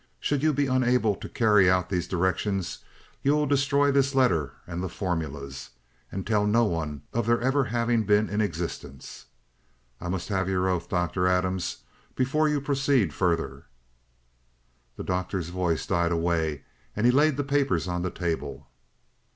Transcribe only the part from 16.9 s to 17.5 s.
and he laid the